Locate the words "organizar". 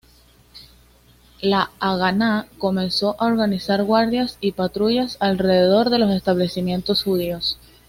3.27-3.83